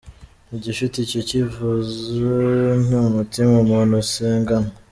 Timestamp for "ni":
2.87-2.95